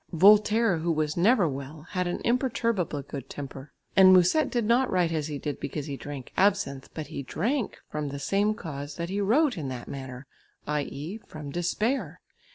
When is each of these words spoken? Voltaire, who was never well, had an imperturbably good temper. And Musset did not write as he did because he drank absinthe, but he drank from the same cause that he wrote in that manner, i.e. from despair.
Voltaire, 0.11 0.79
who 0.79 0.91
was 0.91 1.15
never 1.15 1.47
well, 1.47 1.83
had 1.91 2.07
an 2.07 2.21
imperturbably 2.25 3.03
good 3.03 3.29
temper. 3.29 3.71
And 3.95 4.11
Musset 4.13 4.49
did 4.49 4.65
not 4.65 4.89
write 4.89 5.11
as 5.11 5.27
he 5.27 5.37
did 5.37 5.59
because 5.59 5.85
he 5.85 5.95
drank 5.95 6.33
absinthe, 6.35 6.89
but 6.95 7.05
he 7.13 7.21
drank 7.21 7.77
from 7.87 8.09
the 8.09 8.17
same 8.17 8.55
cause 8.55 8.95
that 8.95 9.11
he 9.11 9.21
wrote 9.21 9.59
in 9.59 9.67
that 9.67 9.87
manner, 9.87 10.25
i.e. 10.65 11.19
from 11.27 11.51
despair. 11.51 12.19